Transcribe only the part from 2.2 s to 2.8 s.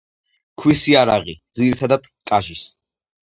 კაჟის.